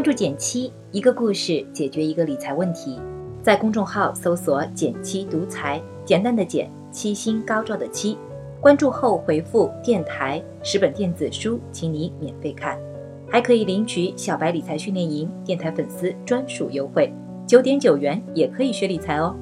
[0.00, 2.98] 关注减七，一个故事解决一个理财问题。
[3.42, 8.16] 在公众号搜索“减七独裁，简单的减，七星高照的七。
[8.62, 12.80] 关注后回复“电台”十本电子书，请你免费看，
[13.28, 17.12] 还可以领取小白理财训练营电台粉丝专属优惠，
[17.46, 19.36] 九点九元也可以学理财哦。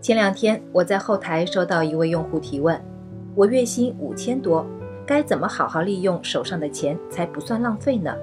[0.00, 2.82] 前两天我在后台收到一位用户提问：
[3.34, 4.66] 我月薪五千多。
[5.06, 8.14] 该怎么好好利用手上的钱才不算浪费呢？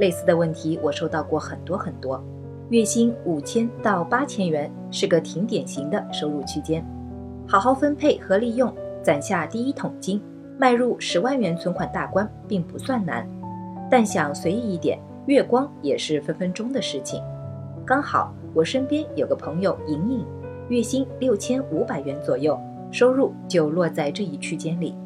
[0.00, 2.22] 类似的问题我收到过很多很多。
[2.70, 6.84] 月薪五千到八千元是个挺典型的收入区间，
[7.46, 10.20] 好好分配和利用，攒下第一桶金，
[10.58, 13.28] 迈入十万元存款大关并不算难。
[13.90, 17.22] 但想随意一点，月光也是分分钟的事情。
[17.84, 20.26] 刚好我身边有个朋友莹莹，
[20.68, 22.58] 月薪六千五百元左右，
[22.90, 24.96] 收入就落在这一区间里。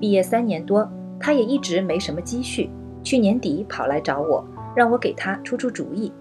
[0.00, 2.70] 毕业三年多，他也一直没什么积蓄。
[3.02, 4.44] 去年底跑来找我，
[4.74, 6.12] 让我给他出出主意。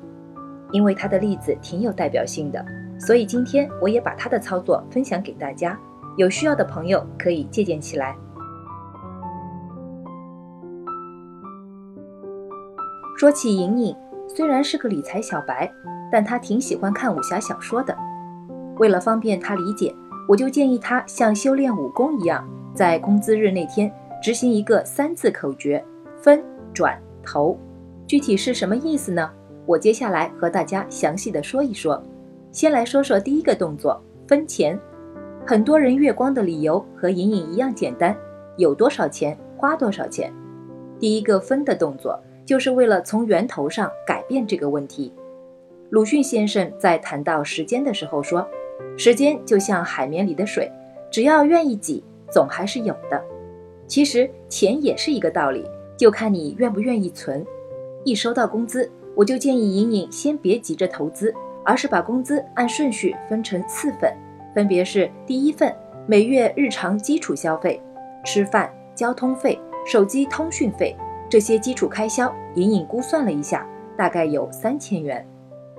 [0.72, 2.66] 因为他的例子挺有代表性的，
[3.00, 5.78] 所以今天我也把他的操作分享给大家。
[6.18, 8.16] 有需要的朋友可以借鉴起来。
[13.18, 13.96] 说起莹莹，
[14.28, 15.72] 虽然是个理财小白，
[16.12, 17.96] 但她挺喜欢看武侠小说的。
[18.78, 19.94] 为了方便她理解，
[20.28, 22.48] 我就建议她像修炼武功一样。
[22.76, 23.90] 在工资日那天
[24.22, 25.82] 执行一个三字口诀：
[26.22, 27.58] 分、转、投。
[28.06, 29.32] 具体是什么意思呢？
[29.66, 32.04] 我接下来和大家详细的说一说。
[32.52, 34.78] 先来说说第一个动作：分钱。
[35.48, 38.14] 很多人月光的理由和隐隐一样简单，
[38.58, 40.34] 有多少钱花多少钱。
[41.00, 45.14] 第一个分的动作，就是为了从源头上改变这个问题。
[45.92, 48.46] 鲁迅先生在谈到时间的时候说
[48.98, 50.70] ：“时间就像海绵里的水，
[51.10, 53.22] 只要愿意挤。”总还是有的。
[53.88, 55.64] 其实钱也是一个道理，
[55.98, 57.46] 就看你愿不愿意存。
[58.04, 61.34] 一收到工资，我就建议莹莹先别急着投资，
[61.64, 64.12] 而是把工资按顺序分成四份，
[64.54, 65.74] 分别是第一份
[66.08, 67.82] 每月日常基础消费，
[68.24, 70.96] 吃饭、交通费、手机通讯费
[71.30, 73.68] 这些基础开销，莹莹估算了一下，
[73.98, 75.26] 大概有三千元。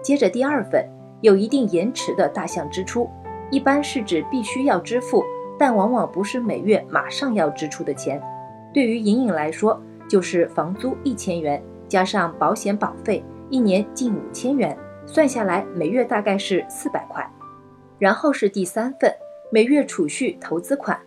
[0.03, 0.89] 接着第二份
[1.23, 3.09] 有一定延迟的大项支出，
[3.51, 5.25] 一般是指必须要支付。
[5.59, 8.23] 但往往不是每月马上要支出的钱，
[8.75, 17.27] 对于莹莹来说，就是房租一千元，加上保险保费，一年近五千元，算下来每月大概是四百块。
[17.99, 19.11] 然后是第三份
[19.51, 20.99] 每月储蓄投资款，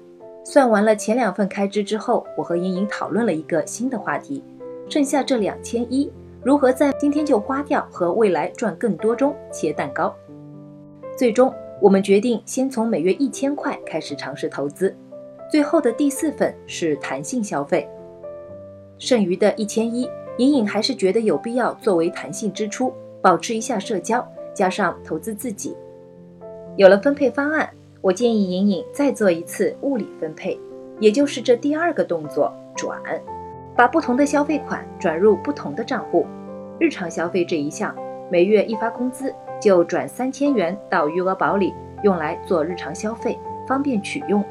[0.43, 4.43] 算完了前两份开支之后，我和莹莹讨论了一个新的话题：
[4.89, 6.11] 剩下这两千一，
[6.43, 10.15] 如何在今天就花掉和未来赚更多中切蛋糕？
[11.15, 11.53] 最终。
[11.81, 14.93] 我们决定先从每月一千块开始尝试投资，
[15.49, 17.87] 最后的第四份是弹性消费，
[18.97, 25.75] 剩余的一千一，隐隐还是觉得有必要作为弹性支出，保持一下社交，加上投资自己。
[26.75, 27.69] 有了分配方案，
[28.01, 30.59] 我建议隐隐再做一次物理分配，
[30.99, 32.99] 也就是这第二个动作转，
[33.73, 36.25] 把不同的消费款转入不同的账户。
[36.77, 37.95] 日常消费这一项，
[38.29, 39.33] 每月一发工资。
[39.59, 43.37] 就转三千元到余额宝里，用来做日常消费，
[43.67, 44.43] 方便取用。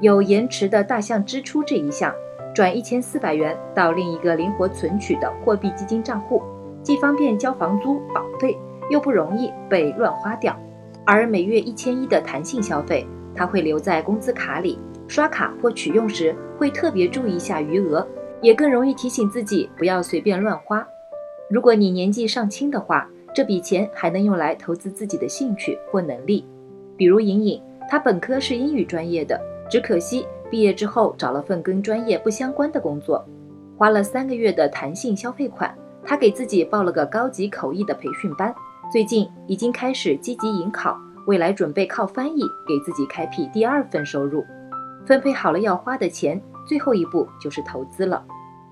[0.00, 2.12] 有延迟的大项支出这一项，
[2.54, 6.42] 转一千四百元到另一个灵活存取的货币基金账户，
[6.82, 8.58] 既方便交房租保费，
[8.90, 10.54] 又不容易被乱花掉。
[11.04, 18.06] 而每月一千一的弹性消费，它会留在工资卡里，刷卡或取用时会特别注意一下余额，
[18.40, 20.86] 也更容易提醒自己不要随便乱花。
[21.48, 26.44] 如果你年纪尚轻的话，这笔钱还能用来投资自己的兴趣或能力，
[26.96, 33.24] 比如莹莹，她本科是英语专业的，只可惜毕业之后找了份跟专业不相关的工作，
[33.78, 38.54] 花了三个月的弹性消费款，她给自己报了个高级口译的培训班，
[38.92, 44.44] 最近已经开始积极迎考，未来准备靠翻译给自己开辟第二份收入。
[45.06, 48.22] 分配好了要花的钱，最后一步就是投资了。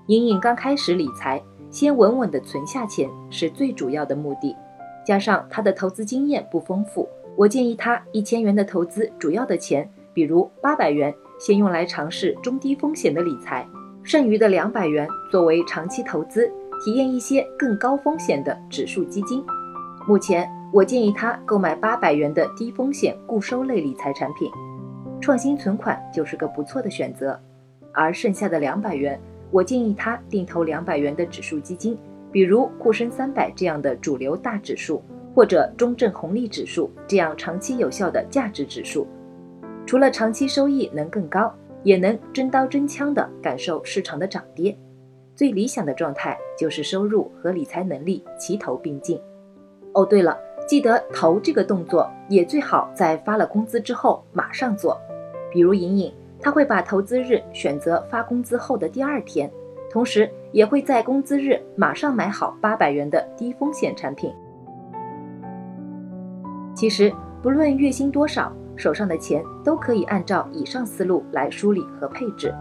[0.07, 1.43] 莹莹刚开始理财。
[1.71, 4.57] 先稳稳的存下钱是最主要的目的，
[5.05, 13.67] 加上他的投资经验不丰富，我建议他一千元的投资主要的钱，比如八百元，先用来尝试中低风险的理财，
[14.03, 16.51] 剩余的两百元作为长期投资，
[16.85, 19.45] 体验一些更高风险的指数基金。
[20.09, 24.51] 目前我建议他购买八百元的低风险固收类理财产品，
[25.21, 27.39] 创新存款就是个不错的选择，
[27.93, 29.21] 而剩下的两百元。
[29.51, 31.99] 我建议他定投两百元的指数基金，
[32.31, 35.03] 比如沪深三百这样的主流大指数，
[35.35, 39.07] 或者中证红利指数这样长期有效的价值指数。
[39.87, 41.53] 除了长期收益能更高，
[41.83, 44.77] 也能真刀真枪地感受市场的涨跌。
[45.35, 49.19] 最理想的状态就是收入和理财能力齐头并进。
[49.95, 50.39] 哦，对了，
[50.69, 55.01] 记得投这个动作也最好在发了工资之后马上做。
[55.51, 59.51] 比如莹莹，他会把投资日选择发工资后的第二天，
[59.91, 64.33] 同时也会在工资日马上买好八百元的低风险产品。
[66.75, 72.55] 其实，不论月薪多少，手上的钱都可以按照以上思路来梳理和配置。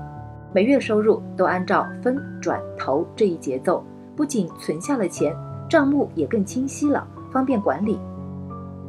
[0.54, 3.84] 每月收入都按照分转投这一节奏，
[4.16, 5.34] 不仅存下了钱，
[5.70, 7.98] 账目也更清晰了，方便管理。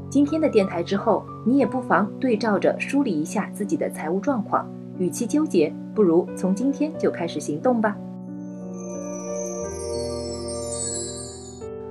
[0.08, 4.68] 今天的电台之后，你也不妨对照着梳理一下自己的财务状况。
[5.00, 7.96] 与其纠结，不如从今天就开始行动吧。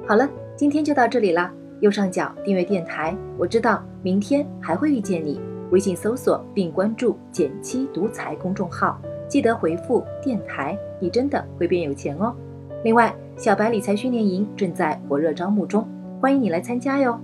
[0.07, 1.51] 好了，今天就到这里啦。
[1.81, 5.41] 右上角订阅电台，我知道明天还会遇见你。
[5.71, 12.35] 微信搜索并关注“减七独裁”公众号，记得回复“电台”，你真的会变有钱哦。
[12.83, 15.87] 另外，小白理财训练营正在火热招募中，
[16.21, 17.19] 欢迎你来参加哟。